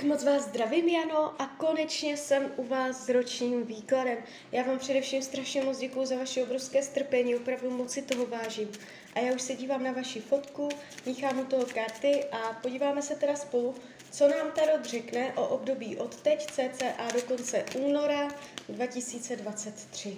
Tak 0.00 0.08
moc 0.08 0.24
vás 0.24 0.42
zdravím, 0.44 0.88
Jano, 0.88 1.42
a 1.42 1.46
konečně 1.46 2.16
jsem 2.16 2.52
u 2.56 2.64
vás 2.64 3.06
s 3.06 3.08
ročním 3.08 3.66
výkladem. 3.66 4.18
Já 4.52 4.62
vám 4.62 4.78
především 4.78 5.22
strašně 5.22 5.62
moc 5.62 5.78
děkuju 5.78 6.06
za 6.06 6.16
vaše 6.16 6.42
obrovské 6.42 6.82
strpení, 6.82 7.36
opravdu 7.36 7.70
moc 7.70 7.92
si 7.92 8.02
toho 8.02 8.26
vážím. 8.26 8.68
A 9.14 9.18
já 9.20 9.34
už 9.34 9.42
se 9.42 9.54
dívám 9.54 9.84
na 9.84 9.92
vaši 9.92 10.20
fotku, 10.20 10.68
míchám 11.06 11.38
u 11.38 11.44
toho 11.44 11.66
karty 11.74 12.24
a 12.32 12.52
podíváme 12.52 13.02
se 13.02 13.16
teda 13.16 13.36
spolu, 13.36 13.74
co 14.10 14.28
nám 14.28 14.52
Tarot 14.52 14.84
řekne 14.84 15.32
o 15.34 15.48
období 15.48 15.96
od 15.96 16.16
teď 16.16 16.46
cca 16.46 17.08
do 17.14 17.22
konce 17.22 17.64
února 17.78 18.28
2023. 18.68 20.16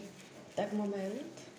Tak 0.54 0.72
moment. 0.72 1.52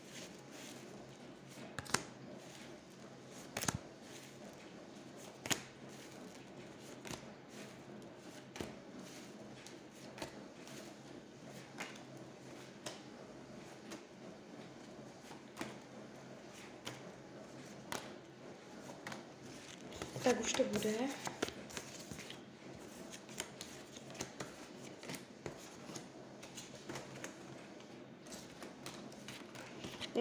Tak 20.23 20.41
už 20.41 20.54
to 20.54 20.63
bude. 20.63 20.91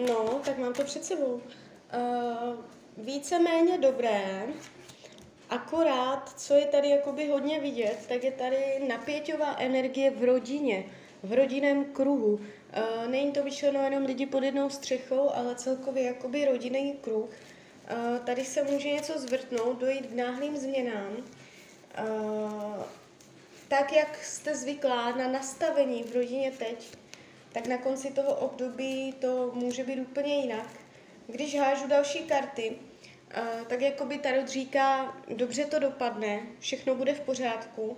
No, 0.07 0.41
tak 0.45 0.57
mám 0.57 0.73
to 0.73 0.83
před 0.83 1.05
sebou. 1.05 1.33
Uh, 1.33 2.55
víceméně 2.97 3.77
dobré, 3.77 4.47
akorát, 5.49 6.39
co 6.39 6.53
je 6.53 6.65
tady 6.65 6.89
jakoby 6.89 7.27
hodně 7.27 7.59
vidět, 7.59 8.05
tak 8.07 8.23
je 8.23 8.31
tady 8.31 8.79
napěťová 8.87 9.55
energie 9.59 10.11
v 10.11 10.23
rodině, 10.23 10.85
v 11.23 11.33
rodinném 11.33 11.85
kruhu. 11.85 12.33
Uh, 12.33 13.07
není 13.07 13.31
to 13.31 13.43
vyšleno 13.43 13.79
jenom 13.83 14.05
lidi 14.05 14.25
pod 14.25 14.43
jednou 14.43 14.69
střechou, 14.69 15.29
ale 15.29 15.55
celkově 15.55 16.03
jakoby 16.03 16.45
rodinný 16.45 16.93
kruh. 17.01 17.29
Tady 18.25 18.45
se 18.45 18.63
může 18.63 18.91
něco 18.91 19.19
zvrtnout, 19.19 19.79
dojít 19.79 20.05
k 20.05 20.15
náhlým 20.15 20.57
změnám. 20.57 21.17
Tak, 23.67 23.93
jak 23.93 24.23
jste 24.23 24.55
zvyklá 24.55 25.11
na 25.11 25.27
nastavení 25.27 26.03
v 26.03 26.15
rodině 26.15 26.51
teď, 26.51 26.97
tak 27.51 27.67
na 27.67 27.77
konci 27.77 28.11
toho 28.11 28.35
období 28.35 29.13
to 29.13 29.51
může 29.53 29.83
být 29.83 29.99
úplně 29.99 30.35
jinak. 30.35 30.67
Když 31.27 31.59
hážu 31.59 31.87
další 31.87 32.19
karty, 32.19 32.77
tak 33.67 33.81
jako 33.81 34.05
by 34.05 34.17
Tarot 34.17 34.47
říká, 34.47 35.17
dobře 35.27 35.65
to 35.65 35.79
dopadne, 35.79 36.41
všechno 36.59 36.95
bude 36.95 37.13
v 37.13 37.19
pořádku, 37.19 37.97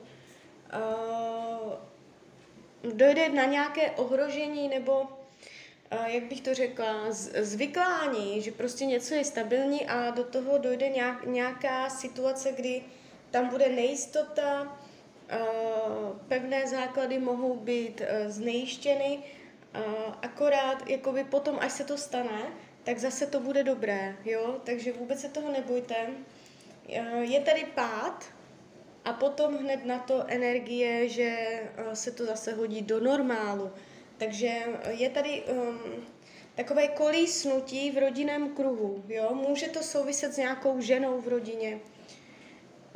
dojde 2.94 3.30
na 3.30 3.45
nějaké 3.45 3.92
ohrožení 3.92 4.70
nebo 4.70 5.08
jak 6.05 6.23
bych 6.23 6.41
to 6.41 6.53
řekla, 6.53 7.05
zvyklání, 7.41 8.41
že 8.41 8.52
prostě 8.52 8.86
něco 8.86 9.14
je 9.14 9.23
stabilní 9.23 9.86
a 9.86 10.11
do 10.11 10.23
toho 10.23 10.58
dojde 10.58 10.89
nějak, 10.89 11.25
nějaká 11.25 11.89
situace, 11.89 12.52
kdy 12.52 12.83
tam 13.31 13.50
bude 13.50 13.69
nejistota, 13.69 14.77
pevné 16.27 16.67
základy 16.67 17.19
mohou 17.19 17.55
být 17.55 18.02
znejištěny, 18.27 19.19
akorát 20.22 20.89
jakoby 20.89 21.23
potom, 21.23 21.58
až 21.61 21.72
se 21.72 21.83
to 21.83 21.97
stane, 21.97 22.42
tak 22.83 22.97
zase 22.97 23.27
to 23.27 23.39
bude 23.39 23.64
dobré, 23.64 24.16
jo, 24.25 24.61
takže 24.64 24.94
vůbec 24.94 25.22
se 25.22 25.30
toho 25.30 25.52
nebojte. 25.52 25.95
Je 27.22 27.39
tady 27.39 27.66
pád 27.75 28.25
a 29.05 29.14
potom 29.14 29.58
hned 29.58 29.86
na 29.86 29.99
to 29.99 30.23
energie, 30.27 31.09
že 31.09 31.59
se 31.94 32.11
to 32.11 32.25
zase 32.25 32.53
hodí 32.53 32.81
do 32.81 32.99
normálu. 32.99 33.72
Takže 34.17 34.47
eh, 34.47 34.91
je 34.91 35.09
tady 35.09 35.44
um, 35.44 35.80
takové 36.55 36.88
kolísnutí 36.88 37.92
v 37.92 37.98
rodinném 37.98 38.55
kruhu. 38.55 39.03
Jo? 39.08 39.33
Může 39.33 39.67
to 39.67 39.83
souviset 39.83 40.33
s 40.33 40.37
nějakou 40.37 40.81
ženou 40.81 41.21
v 41.21 41.27
rodině. 41.27 41.80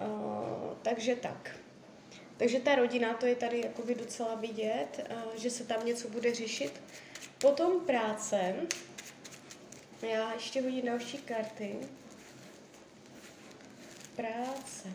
Uh, 0.02 0.74
takže 0.82 1.16
tak. 1.16 1.56
Takže 2.38 2.60
ta 2.60 2.76
rodina, 2.76 3.14
to 3.14 3.26
je 3.26 3.36
tady 3.36 3.62
jakoby 3.62 3.96
docela 3.96 4.36
vidět, 4.36 5.10
uh, 5.12 5.36
že 5.36 5.50
se 5.50 5.64
tam 5.64 5.86
něco 5.86 6.10
bude 6.10 6.36
řešit. 6.36 6.82
Potom 7.38 7.86
práce. 7.86 8.56
Já 10.02 10.34
ještě 10.34 10.62
hodím 10.62 10.86
další 10.86 11.18
karty. 11.18 11.76
Práce. 14.16 14.90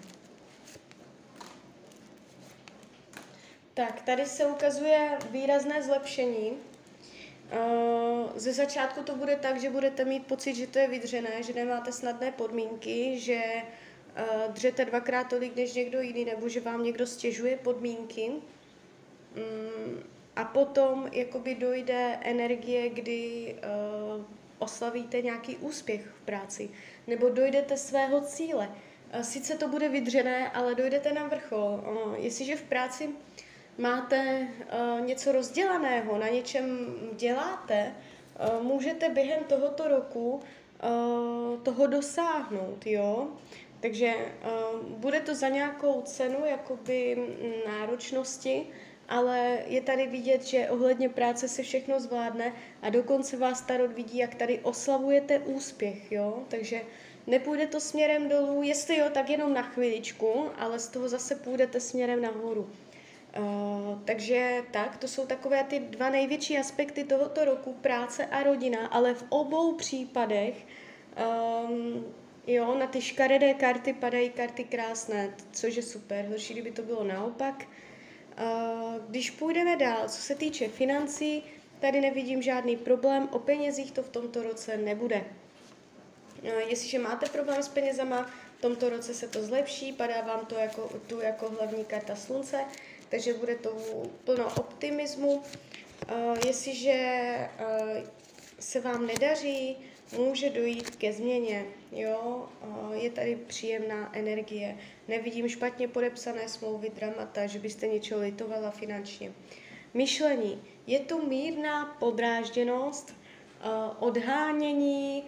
Tak, 3.74 4.02
tady 4.02 4.26
se 4.26 4.46
ukazuje 4.46 5.18
výrazné 5.30 5.82
zlepšení. 5.82 6.52
Eh, 7.50 7.58
ze 8.36 8.52
začátku 8.52 9.02
to 9.02 9.16
bude 9.16 9.36
tak, 9.36 9.60
že 9.60 9.70
budete 9.70 10.04
mít 10.04 10.26
pocit, 10.26 10.54
že 10.54 10.66
to 10.66 10.78
je 10.78 10.88
vydřené, 10.88 11.42
že 11.42 11.52
nemáte 11.52 11.92
snadné 11.92 12.32
podmínky, 12.32 13.18
že 13.18 13.42
eh, 13.44 14.24
dřete 14.48 14.84
dvakrát 14.84 15.24
tolik 15.24 15.56
než 15.56 15.74
někdo 15.74 16.00
jiný, 16.00 16.24
nebo 16.24 16.48
že 16.48 16.60
vám 16.60 16.82
někdo 16.82 17.06
stěžuje 17.06 17.56
podmínky. 17.56 18.30
Mm, 19.36 20.02
a 20.36 20.44
potom 20.44 21.08
jakoby 21.12 21.54
dojde 21.54 22.18
energie, 22.22 22.88
kdy 22.88 23.54
eh, 23.56 24.24
oslavíte 24.58 25.22
nějaký 25.22 25.56
úspěch 25.56 26.06
v 26.06 26.22
práci, 26.24 26.70
nebo 27.06 27.28
dojdete 27.28 27.76
svého 27.76 28.20
cíle. 28.20 28.70
Sice 29.22 29.54
to 29.54 29.68
bude 29.68 29.88
vydřené, 29.88 30.50
ale 30.50 30.74
dojdete 30.74 31.12
na 31.12 31.28
vrchol. 31.28 31.84
Jestliže 32.16 32.56
v 32.56 32.62
práci 32.62 33.08
máte 33.78 34.48
uh, 34.48 35.06
něco 35.06 35.32
rozdělaného, 35.32 36.18
na 36.18 36.28
něčem 36.28 36.94
děláte, 37.12 37.94
uh, 38.56 38.62
můžete 38.62 39.08
během 39.08 39.44
tohoto 39.44 39.88
roku 39.88 40.34
uh, 40.34 41.62
toho 41.62 41.86
dosáhnout, 41.86 42.86
jo. 42.86 43.28
Takže 43.80 44.14
uh, 44.14 44.80
bude 44.82 45.20
to 45.20 45.34
za 45.34 45.48
nějakou 45.48 46.02
cenu 46.02 46.44
jakoby 46.44 47.16
náročnosti, 47.66 48.66
ale 49.08 49.58
je 49.66 49.80
tady 49.80 50.06
vidět, 50.06 50.44
že 50.44 50.70
ohledně 50.70 51.08
práce 51.08 51.48
se 51.48 51.62
všechno 51.62 52.00
zvládne 52.00 52.52
a 52.82 52.90
dokonce 52.90 53.36
vás 53.36 53.60
Tarot 53.60 53.92
vidí, 53.92 54.18
jak 54.18 54.34
tady 54.34 54.58
oslavujete 54.58 55.38
úspěch, 55.38 56.12
jo. 56.12 56.42
Takže 56.48 56.80
nepůjde 57.26 57.66
to 57.66 57.80
směrem 57.80 58.28
dolů, 58.28 58.62
jestli 58.62 58.98
jo, 58.98 59.06
tak 59.14 59.30
jenom 59.30 59.54
na 59.54 59.62
chviličku, 59.62 60.50
ale 60.58 60.78
z 60.78 60.88
toho 60.88 61.08
zase 61.08 61.36
půjdete 61.36 61.80
směrem 61.80 62.22
nahoru. 62.22 62.70
Uh, 63.38 63.98
takže 64.04 64.62
tak, 64.70 64.96
to 64.96 65.08
jsou 65.08 65.26
takové 65.26 65.64
ty 65.64 65.78
dva 65.78 66.10
největší 66.10 66.58
aspekty 66.58 67.04
tohoto 67.04 67.44
roku, 67.44 67.72
práce 67.72 68.26
a 68.26 68.42
rodina, 68.42 68.86
ale 68.86 69.14
v 69.14 69.24
obou 69.28 69.74
případech 69.74 70.54
um, 71.66 72.14
jo, 72.46 72.74
na 72.78 72.86
ty 72.86 73.00
škaredé 73.00 73.54
karty 73.54 73.92
padají 73.92 74.30
karty 74.30 74.64
krásné, 74.64 75.34
což 75.52 75.76
je 75.76 75.82
super, 75.82 76.26
horší, 76.28 76.52
kdyby 76.52 76.70
to 76.70 76.82
bylo 76.82 77.04
naopak. 77.04 77.64
Uh, 77.64 78.94
když 79.08 79.30
půjdeme 79.30 79.76
dál, 79.76 80.08
co 80.08 80.22
se 80.22 80.34
týče 80.34 80.68
financí, 80.68 81.42
tady 81.80 82.00
nevidím 82.00 82.42
žádný 82.42 82.76
problém, 82.76 83.28
o 83.32 83.38
penězích 83.38 83.92
to 83.92 84.02
v 84.02 84.08
tomto 84.08 84.42
roce 84.42 84.76
nebude. 84.76 85.24
Uh, 86.42 86.50
jestliže 86.68 86.98
máte 86.98 87.28
problém 87.28 87.62
s 87.62 87.68
penězama, 87.68 88.30
v 88.58 88.60
tomto 88.60 88.88
roce 88.88 89.14
se 89.14 89.28
to 89.28 89.42
zlepší, 89.42 89.92
padá 89.92 90.20
vám 90.20 90.46
to 90.46 90.54
jako, 90.54 90.90
tu 91.06 91.20
jako 91.20 91.50
hlavní 91.50 91.84
karta 91.84 92.16
slunce, 92.16 92.64
takže 93.08 93.34
bude 93.34 93.54
to 93.54 93.76
plno 94.24 94.52
optimismu. 94.56 95.36
Uh, 95.36 96.38
jestliže 96.46 96.98
uh, 97.60 98.08
se 98.58 98.80
vám 98.80 99.06
nedaří, 99.06 99.76
může 100.16 100.50
dojít 100.50 100.96
ke 100.96 101.12
změně. 101.12 101.64
Jo? 101.92 102.48
Uh, 102.62 102.92
je 102.92 103.10
tady 103.10 103.36
příjemná 103.36 104.16
energie. 104.16 104.76
Nevidím 105.08 105.48
špatně 105.48 105.88
podepsané 105.88 106.48
smlouvy, 106.48 106.90
dramata, 106.90 107.46
že 107.46 107.58
byste 107.58 107.86
něčeho 107.86 108.20
litovala 108.20 108.70
finančně. 108.70 109.32
Myšlení. 109.94 110.62
Je 110.86 110.98
tu 110.98 111.26
mírná 111.26 111.96
podrážděnost, 111.98 113.14
odhánění, 113.98 115.24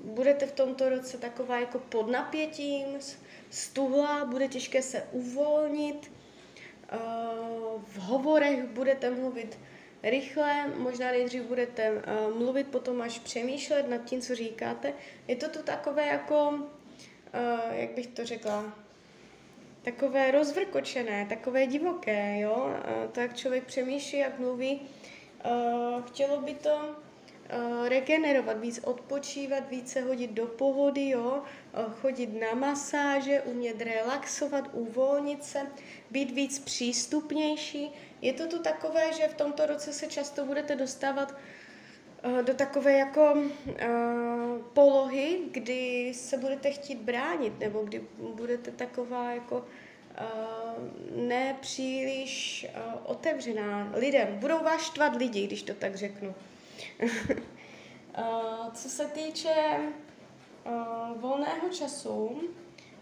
budete 0.00 0.46
v 0.46 0.52
tomto 0.52 0.88
roce 0.88 1.18
taková 1.18 1.60
jako 1.60 1.78
pod 1.78 2.10
napětím, 2.10 2.84
stuhlá, 3.50 4.24
bude 4.24 4.48
těžké 4.48 4.82
se 4.82 5.02
uvolnit, 5.12 6.12
eh, 6.88 6.96
v 7.86 7.98
hovorech 7.98 8.64
budete 8.64 9.10
mluvit 9.10 9.58
rychle, 10.02 10.72
možná 10.76 11.10
nejdřív 11.10 11.42
budete 11.42 11.82
eh, 11.82 12.02
mluvit, 12.38 12.66
potom 12.66 13.02
až 13.02 13.18
přemýšlet 13.18 13.88
nad 13.88 14.04
tím, 14.04 14.20
co 14.20 14.34
říkáte. 14.34 14.92
Je 15.28 15.36
to 15.36 15.48
tu 15.48 15.62
takové 15.62 16.06
jako, 16.06 16.58
eh, 17.32 17.80
jak 17.80 17.90
bych 17.90 18.06
to 18.06 18.24
řekla, 18.24 18.72
takové 19.82 20.30
rozvrkočené, 20.30 21.26
takové 21.28 21.66
divoké, 21.66 22.40
jo? 22.40 22.74
To, 23.12 23.20
jak 23.20 23.36
člověk 23.36 23.64
přemýšlí, 23.64 24.18
jak 24.18 24.38
mluví. 24.38 24.80
Chtělo 26.06 26.40
by 26.40 26.54
to, 26.54 26.96
regenerovat, 27.88 28.60
víc 28.60 28.80
odpočívat, 28.84 29.70
více 29.70 30.00
hodit 30.00 30.30
do 30.30 30.46
pohody, 30.46 31.08
jo, 31.08 31.42
uh, 31.42 31.92
chodit 31.92 32.40
na 32.40 32.54
masáže, 32.54 33.40
umět 33.40 33.82
relaxovat, 33.82 34.70
uvolnit 34.72 35.44
se, 35.44 35.66
být 36.10 36.30
víc 36.30 36.58
přístupnější. 36.58 37.90
Je 38.22 38.32
to 38.32 38.46
tu 38.46 38.58
takové, 38.58 39.12
že 39.12 39.28
v 39.28 39.34
tomto 39.34 39.66
roce 39.66 39.92
se 39.92 40.06
často 40.06 40.44
budete 40.44 40.76
dostávat 40.76 41.34
uh, 42.24 42.42
do 42.42 42.54
takové 42.54 42.92
jako 42.92 43.36
polohy, 44.72 45.38
kdy 45.50 46.12
se 46.14 46.36
budete 46.36 46.70
chtít 46.70 46.98
bránit, 46.98 47.58
nebo 47.58 47.80
kdy 47.80 48.04
budete 48.18 48.70
taková 48.70 49.30
jako 49.30 49.64
nepříliš 51.16 52.66
otevřená 53.04 53.92
lidem. 53.96 54.28
Budou 54.30 54.58
vás 54.64 54.82
štvat 54.82 55.16
lidi, 55.16 55.46
když 55.46 55.62
to 55.62 55.74
tak 55.74 55.94
řeknu. 55.94 56.34
Uh, 57.02 58.72
co 58.74 58.88
se 58.88 59.04
týče 59.04 59.78
uh, 60.66 61.20
volného 61.20 61.68
času, 61.68 62.40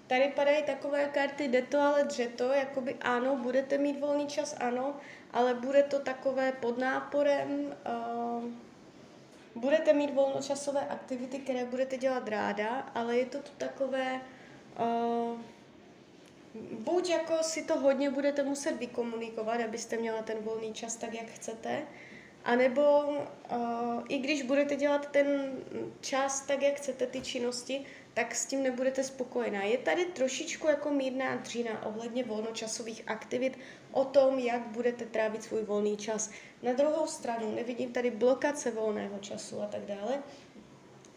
tady 0.06 0.32
padají 0.36 0.62
takové 0.62 1.08
karty 1.08 1.48
jde 1.48 1.62
to, 1.62 1.80
ale 1.80 2.04
dře 2.04 2.28
to, 2.28 2.52
jakoby 2.52 2.94
ano, 2.94 3.36
budete 3.36 3.78
mít 3.78 4.00
volný 4.00 4.26
čas, 4.26 4.56
ano, 4.60 4.96
ale 5.32 5.54
bude 5.54 5.82
to 5.82 5.98
takové 5.98 6.52
pod 6.52 6.78
náporem, 6.78 7.74
uh, 8.36 8.44
budete 9.54 9.92
mít 9.92 10.14
volnočasové 10.14 10.80
aktivity, 10.88 11.38
které 11.38 11.64
budete 11.64 11.96
dělat 11.96 12.28
ráda, 12.28 12.68
ale 12.94 13.16
je 13.16 13.26
to 13.26 13.38
tu 13.38 13.50
takové, 13.58 14.20
uh, 14.80 15.38
buď 16.72 17.10
jako 17.10 17.42
si 17.42 17.62
to 17.62 17.78
hodně 17.78 18.10
budete 18.10 18.42
muset 18.42 18.72
vykomunikovat, 18.72 19.60
abyste 19.60 19.96
měla 19.96 20.22
ten 20.22 20.38
volný 20.38 20.72
čas 20.72 20.96
tak, 20.96 21.14
jak 21.14 21.26
chcete, 21.26 21.82
anebo 22.44 23.04
uh, 23.04 24.02
i 24.08 24.18
když 24.18 24.42
budete 24.42 24.76
dělat 24.76 25.10
ten 25.10 25.58
čas 26.00 26.40
tak, 26.40 26.62
jak 26.62 26.74
chcete, 26.76 27.06
ty 27.06 27.20
činnosti, 27.20 27.84
tak 28.14 28.34
s 28.34 28.46
tím 28.46 28.62
nebudete 28.62 29.04
spokojená. 29.04 29.62
Je 29.62 29.78
tady 29.78 30.04
trošičku 30.04 30.66
jako 30.66 30.90
mírná 30.90 31.36
dřína 31.36 31.86
ohledně 31.86 32.24
volnočasových 32.24 33.02
aktivit 33.06 33.58
o 33.92 34.04
tom, 34.04 34.38
jak 34.38 34.60
budete 34.66 35.04
trávit 35.04 35.42
svůj 35.42 35.62
volný 35.62 35.96
čas. 35.96 36.30
Na 36.62 36.72
druhou 36.72 37.06
stranu 37.06 37.54
nevidím 37.54 37.92
tady 37.92 38.10
blokace 38.10 38.70
volného 38.70 39.18
času 39.18 39.62
a 39.62 39.66
tak 39.66 39.80
dále. 39.80 40.22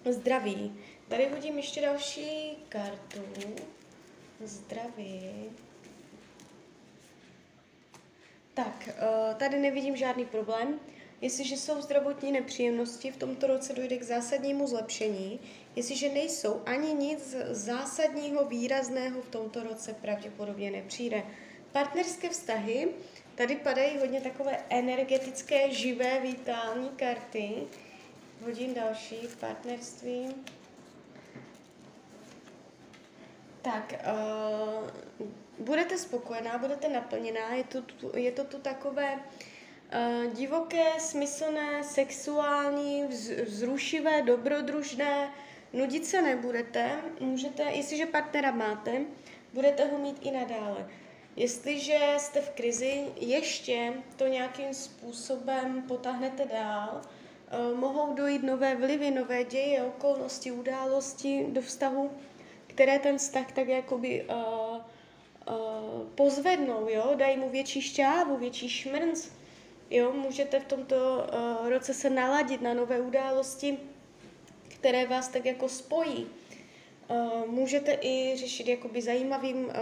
Zdraví. 0.09 0.79
Tady 1.07 1.25
vidím 1.25 1.57
ještě 1.57 1.81
další 1.81 2.57
kartu. 2.69 3.21
Zdraví. 4.43 5.49
Tak, 8.53 8.89
eh, 8.89 9.35
tady 9.35 9.59
nevidím 9.59 9.95
žádný 9.95 10.25
problém. 10.25 10.79
Jestliže 11.21 11.57
jsou 11.57 11.81
zdravotní 11.81 12.31
nepříjemnosti, 12.31 13.11
v 13.11 13.17
tomto 13.17 13.47
roce 13.47 13.73
dojde 13.73 13.97
k 13.97 14.03
zásadnímu 14.03 14.67
zlepšení. 14.67 15.39
Jestliže 15.75 16.09
nejsou 16.09 16.61
ani 16.65 16.93
nic 16.93 17.35
zásadního, 17.49 18.45
výrazného 18.45 19.21
v 19.21 19.29
tomto 19.29 19.63
roce 19.63 19.93
pravděpodobně 19.93 20.71
nepřijde. 20.71 21.23
Partnerské 21.71 22.29
vztahy, 22.29 22.89
tady 23.35 23.55
padají 23.55 23.97
hodně 23.97 24.21
takové 24.21 24.59
energetické, 24.69 25.73
živé, 25.73 26.19
vitální 26.19 26.89
karty. 26.89 27.53
Hodím 28.45 28.73
další 28.73 29.15
partnerství. 29.39 30.35
Tak, 33.61 33.93
uh, 33.93 34.89
budete 35.65 35.97
spokojená, 35.97 36.57
budete 36.57 36.89
naplněná, 36.89 37.53
je 37.53 37.63
to, 37.63 37.83
je 38.17 38.31
to 38.31 38.43
tu 38.43 38.57
takové 38.57 39.15
uh, 39.15 39.21
divoké, 40.33 40.85
smyslné, 40.99 41.83
sexuální, 41.83 43.03
vz, 43.07 43.29
vzrušivé, 43.29 44.21
dobrodružné, 44.21 45.31
nudit 45.73 46.05
se 46.05 46.21
nebudete, 46.21 46.91
můžete, 47.19 47.63
jestliže 47.63 48.05
partnera 48.05 48.51
máte, 48.51 49.01
budete 49.53 49.85
ho 49.85 49.97
mít 49.97 50.17
i 50.21 50.31
nadále. 50.31 50.89
Jestliže 51.35 51.97
jste 52.17 52.41
v 52.41 52.49
krizi, 52.49 53.05
ještě 53.15 53.93
to 54.15 54.27
nějakým 54.27 54.73
způsobem 54.73 55.81
potáhnete 55.87 56.45
dál, 56.45 57.01
uh, 57.01 57.79
mohou 57.79 58.13
dojít 58.13 58.43
nové 58.43 58.75
vlivy, 58.75 59.11
nové 59.11 59.43
děje, 59.43 59.83
okolnosti, 59.83 60.51
události 60.51 61.45
do 61.49 61.61
vztahu, 61.61 62.11
které 62.67 62.99
ten 62.99 63.17
vztah 63.17 63.51
tak 63.51 63.67
jakoby 63.67 64.25
uh, 64.29 64.77
uh, 64.77 64.83
pozvednou, 66.15 66.87
jo, 66.89 67.11
dají 67.15 67.37
mu 67.37 67.49
větší 67.49 67.81
šťávu, 67.81 68.37
větší 68.37 68.69
šmrnc, 68.69 69.29
jo, 69.89 70.11
můžete 70.11 70.59
v 70.59 70.65
tomto 70.65 70.95
uh, 70.95 71.69
roce 71.69 71.93
se 71.93 72.09
naladit 72.09 72.61
na 72.61 72.73
nové 72.73 73.01
události, 73.01 73.77
které 74.67 75.05
vás 75.07 75.27
tak 75.27 75.45
jako 75.45 75.69
spojí. 75.69 76.27
Uh, 77.07 77.47
můžete 77.47 77.97
i 78.01 78.33
řešit 78.37 78.67
jakoby 78.67 79.01
zajímavým, 79.01 79.65
uh, 79.65 79.73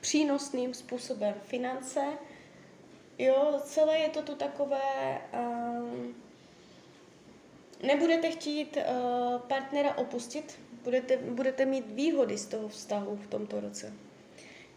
přínosným 0.00 0.74
způsobem 0.74 1.34
finance, 1.44 2.04
jo, 3.18 3.60
celé 3.64 3.98
je 3.98 4.08
to 4.08 4.22
tu 4.22 4.34
takové, 4.34 5.20
uh, 5.34 6.06
nebudete 7.86 8.30
chtít 8.30 8.76
uh, 8.76 9.40
partnera 9.40 9.94
opustit, 9.94 10.58
budete, 10.84 11.16
budete 11.16 11.64
mít 11.64 11.86
výhody 11.86 12.38
z 12.38 12.46
toho 12.46 12.68
vztahu 12.68 13.16
v 13.16 13.26
tomto 13.26 13.60
roce. 13.60 13.92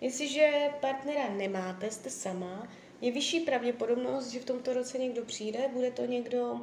Jestliže 0.01 0.69
partnera 0.79 1.29
nemáte, 1.29 1.91
jste 1.91 2.09
sama, 2.09 2.67
je 3.01 3.12
vyšší 3.12 3.39
pravděpodobnost, 3.39 4.27
že 4.27 4.39
v 4.39 4.45
tomto 4.45 4.74
roce 4.74 4.98
někdo 4.98 5.25
přijde, 5.25 5.69
bude 5.74 5.92
to 5.92 6.06
někdo, 6.06 6.62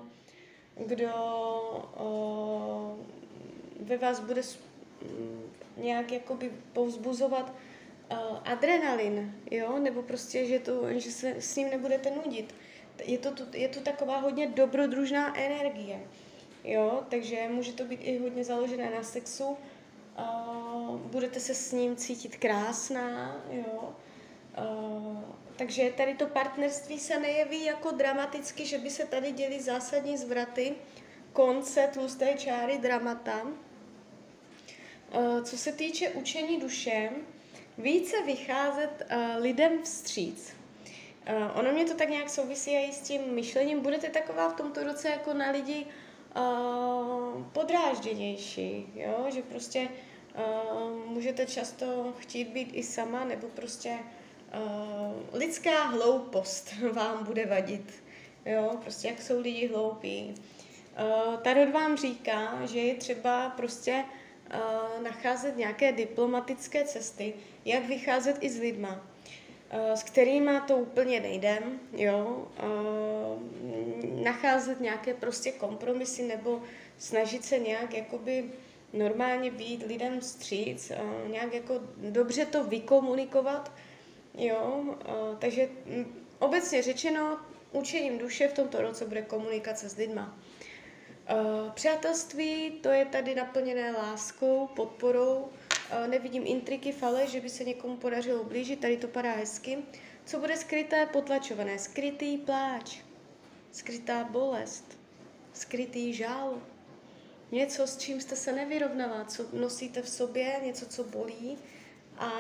kdo 0.87 1.11
o, 1.97 2.97
ve 3.81 3.97
vás 3.97 4.21
bude 4.21 4.43
nějak 5.77 6.13
jakoby 6.13 6.53
povzbuzovat 6.73 7.55
uh, 8.13 8.19
adrenalin, 8.45 9.35
jo, 9.51 9.79
nebo 9.79 10.03
prostě, 10.03 10.47
že, 10.47 10.59
to, 10.59 10.93
že 10.93 11.11
se 11.11 11.35
s 11.39 11.57
ním 11.57 11.71
nebudete 11.71 12.11
nudit. 12.11 12.55
Je 13.05 13.19
to, 13.19 13.31
je 13.53 13.69
to 13.69 13.81
taková 13.81 14.19
hodně 14.19 14.47
dobrodružná 14.47 15.39
energie. 15.39 16.01
Jo, 16.65 17.03
takže 17.09 17.49
může 17.49 17.73
to 17.73 17.85
být 17.85 18.01
i 18.03 18.19
hodně 18.19 18.45
založené 18.45 18.91
na 18.91 19.03
sexu. 19.03 19.57
Uh, 20.19 20.97
budete 20.97 21.41
se 21.41 21.55
s 21.55 21.73
ním 21.73 21.97
cítit 21.97 22.37
krásná, 22.37 23.41
jo. 23.51 23.95
Uh, 24.59 25.19
takže 25.57 25.93
tady 25.97 26.15
to 26.15 26.27
partnerství 26.27 26.99
se 26.99 27.21
nejeví 27.21 27.65
jako 27.65 27.91
dramaticky, 27.91 28.67
že 28.67 28.79
by 28.79 28.91
se 28.91 29.07
tady 29.07 29.33
děly 29.33 29.61
zásadní 29.61 30.17
zvraty, 30.17 30.75
konce 31.33 31.91
tlusté 31.93 32.35
čáry 32.35 32.79
dramata. 32.79 33.43
Uh, 33.43 33.51
co 35.43 35.59
se 35.59 35.73
týče 35.73 36.11
učení 36.11 36.61
duše, 36.61 37.11
více 37.79 38.23
vycházet 38.23 39.07
uh, 39.11 39.43
lidem 39.43 39.83
vstříc. 39.83 40.59
Ono 41.55 41.73
mě 41.73 41.85
to 41.85 41.95
tak 41.95 42.09
nějak 42.09 42.31
souvisí 42.31 42.75
i 42.75 42.93
s 42.93 43.01
tím 43.01 43.35
myšlením. 43.35 43.81
Budete 43.81 44.11
taková 44.11 44.49
v 44.49 44.57
tomto 44.57 44.85
roce 44.85 45.09
jako 45.09 45.35
na 45.35 45.51
lidi 45.51 45.87
podrážděnější, 47.53 48.93
jo? 48.95 49.27
že 49.29 49.43
prostě 49.43 49.89
můžete 51.07 51.47
často 51.47 52.15
chtít 52.19 52.49
být 52.49 52.71
i 52.73 52.83
sama, 52.83 53.25
nebo 53.25 53.49
prostě 53.49 53.99
lidská 55.33 55.83
hloupost 55.83 56.75
vám 56.93 57.25
bude 57.25 57.47
vadit, 57.47 58.03
jo? 58.47 58.79
prostě 58.83 59.09
jak 59.09 59.23
jsou 59.23 59.41
lidi 59.41 59.67
hloupí. 59.67 60.35
Uh, 60.35 61.37
Tarot 61.37 61.71
vám 61.73 61.97
říká, 61.97 62.67
že 62.67 62.79
je 62.81 62.95
třeba 62.95 63.51
prostě 63.51 64.05
uh, 64.55 65.03
nacházet 65.03 65.57
nějaké 65.57 65.93
diplomatické 65.93 66.85
cesty, 66.85 67.35
jak 67.65 67.85
vycházet 67.85 68.37
i 68.41 68.51
s 68.51 68.59
lidma 68.61 69.01
Eh, 69.71 69.97
s 69.97 70.03
kterými 70.03 70.51
to 70.67 70.77
úplně 70.77 71.21
nejde, 71.21 71.59
jo, 71.93 72.49
eh, 72.59 74.23
nacházet 74.23 74.81
nějaké 74.81 75.15
prostě 75.15 75.53
kompromisy 75.53 76.23
nebo 76.23 76.63
snažit 76.99 77.45
se 77.45 77.59
nějak 77.59 77.95
jakoby 77.95 78.45
normálně 78.93 79.51
být 79.51 79.87
lidem 79.87 80.21
stříc, 80.21 80.91
eh, 80.91 81.29
nějak 81.29 81.55
jako 81.55 81.75
dobře 81.97 82.47
to 82.47 82.65
vykomunikovat, 82.65 83.73
jo, 84.39 84.85
takže 85.39 85.69
hm, 85.87 86.25
obecně 86.39 86.83
řečeno, 86.83 87.39
učením 87.73 88.19
duše 88.19 88.49
v 88.49 88.53
tomto 88.53 88.83
roce 88.83 89.05
bude 89.05 89.23
komunikace 89.23 89.89
s 89.89 89.97
lidma. 89.97 90.39
Přátelství, 91.75 92.71
to 92.71 92.89
je 92.89 93.05
tady 93.05 93.35
naplněné 93.35 93.93
láskou, 93.93 94.67
podporou, 94.67 95.49
nevidím 96.07 96.43
intriky, 96.47 96.93
fale, 96.93 97.27
že 97.27 97.41
by 97.41 97.49
se 97.51 97.65
někomu 97.65 97.97
podařilo 97.97 98.45
blížit, 98.45 98.81
tady 98.81 98.97
to 98.97 99.09
padá 99.09 99.33
hezky. 99.33 99.79
Co 100.25 100.39
bude 100.39 100.57
skryté, 100.57 101.07
potlačované? 101.07 101.79
Skrytý 101.79 102.39
pláč, 102.39 102.99
skrytá 103.73 104.25
bolest, 104.25 104.99
skrytý 105.53 106.15
žál, 106.15 106.63
něco, 107.53 107.87
s 107.87 107.97
čím 107.97 108.21
jste 108.21 108.37
se 108.37 108.53
nevyrovnala, 108.53 109.25
co 109.25 109.47
nosíte 109.53 110.03
v 110.03 110.09
sobě, 110.09 110.61
něco, 110.65 110.87
co 110.87 111.05
bolí. 111.05 111.59
A 112.19 112.31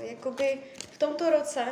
jakoby 0.00 0.58
v 0.76 0.98
tomto 0.98 1.30
roce 1.30 1.64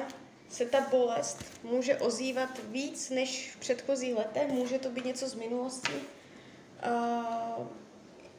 se 0.49 0.67
ta 0.67 0.81
bolest 0.81 1.45
může 1.63 1.97
ozývat 1.97 2.49
víc 2.69 3.11
než 3.11 3.53
v 3.53 3.61
předchozích 3.61 4.17
letech, 4.17 4.49
může 4.49 4.79
to 4.79 4.91
být 4.91 5.05
něco 5.05 5.29
z 5.29 5.35
minulosti, 5.35 5.93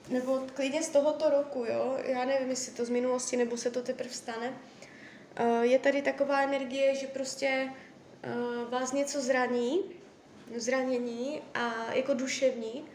nebo 0.10 0.44
klidně 0.54 0.84
z 0.84 0.90
tohoto 0.90 1.30
roku, 1.30 1.66
jo, 1.66 1.98
já 2.04 2.26
nevím, 2.26 2.50
jestli 2.50 2.72
to 2.72 2.86
z 2.86 2.90
minulosti, 2.90 3.38
nebo 3.38 3.58
se 3.58 3.72
to 3.72 3.82
teprve 3.82 4.10
stane. 4.10 4.54
Je 5.62 5.80
tady 5.80 6.02
taková 6.02 6.42
energie, 6.42 6.96
že 6.96 7.08
prostě 7.08 7.70
vás 8.70 8.92
něco 8.92 9.22
zraní, 9.22 9.82
zranění 10.56 11.42
a 11.54 11.94
jako 11.94 12.14
duševní 12.14 12.86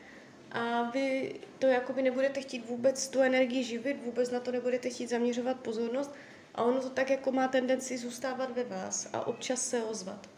a 0.52 0.82
vy 0.82 1.34
to 1.58 1.66
jakoby 1.66 2.02
nebudete 2.02 2.40
chtít 2.40 2.66
vůbec 2.66 3.08
tu 3.08 3.20
energii 3.20 3.64
živit, 3.64 4.04
vůbec 4.04 4.30
na 4.30 4.40
to 4.40 4.52
nebudete 4.52 4.90
chtít 4.90 5.08
zaměřovat 5.10 5.60
pozornost 5.60 6.14
a 6.58 6.62
ono 6.64 6.80
to 6.80 6.90
tak 6.90 7.10
jako 7.10 7.32
má 7.32 7.48
tendenci 7.48 7.98
zůstávat 7.98 8.50
ve 8.50 8.64
vás 8.64 9.08
a 9.12 9.26
občas 9.26 9.68
se 9.68 9.84
ozvat. 9.84 10.30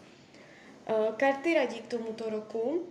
Uh, 0.88 1.14
karty 1.14 1.54
radí 1.54 1.80
k 1.80 1.86
tomuto 1.86 2.30
roku, 2.30 2.88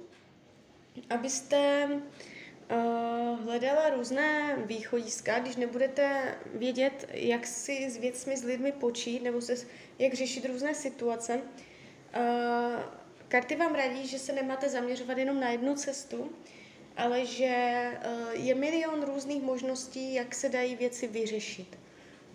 abyste 1.09 1.87
uh, 1.89 3.39
hledala 3.45 3.89
různé 3.89 4.57
východiska, 4.65 5.39
když 5.39 5.55
nebudete 5.55 6.35
vědět, 6.53 7.09
jak 7.13 7.47
si 7.47 7.91
s 7.91 7.97
věcmi, 7.97 8.37
s 8.37 8.43
lidmi 8.43 8.71
počít, 8.71 9.23
nebo 9.23 9.41
se, 9.41 9.55
jak 9.99 10.13
řešit 10.13 10.45
různé 10.45 10.75
situace. 10.75 11.35
Uh, 11.35 11.41
karty 13.27 13.55
vám 13.55 13.75
radí, 13.75 14.07
že 14.07 14.19
se 14.19 14.33
nemáte 14.33 14.69
zaměřovat 14.69 15.17
jenom 15.17 15.39
na 15.39 15.49
jednu 15.49 15.75
cestu, 15.75 16.31
ale 16.97 17.25
že 17.25 17.91
je 18.33 18.55
milion 18.55 19.03
různých 19.03 19.43
možností, 19.43 20.13
jak 20.13 20.35
se 20.35 20.49
dají 20.49 20.75
věci 20.75 21.07
vyřešit. 21.07 21.77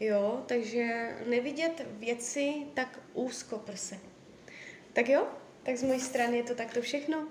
Jo, 0.00 0.42
takže 0.46 1.16
nevidět 1.26 1.86
věci 1.90 2.54
tak 2.74 3.00
úzkoprse. 3.12 3.98
Tak 4.92 5.08
jo, 5.08 5.26
tak 5.62 5.76
z 5.76 5.82
mojí 5.82 6.00
strany 6.00 6.36
je 6.36 6.42
to 6.42 6.54
takto 6.54 6.82
všechno. 6.82 7.28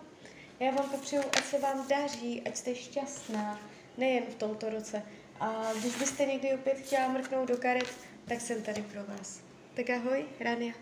Já 0.59 0.71
vám 0.71 0.89
popřeju, 0.89 1.23
ať 1.37 1.43
se 1.43 1.59
vám 1.59 1.87
daří, 1.87 2.41
ať 2.45 2.57
jste 2.57 2.75
šťastná, 2.75 3.61
nejen 3.97 4.23
v 4.23 4.35
tomto 4.35 4.69
roce. 4.69 5.03
A 5.39 5.71
když 5.79 5.95
byste 5.95 6.25
někdy 6.25 6.53
opět 6.53 6.77
chtěla 6.77 7.07
mrknout 7.07 7.47
do 7.47 7.57
karet, 7.57 7.95
tak 8.25 8.41
jsem 8.41 8.63
tady 8.63 8.81
pro 8.81 9.03
vás. 9.03 9.41
Tak 9.73 9.89
ahoj, 9.89 10.25
Rania. 10.39 10.73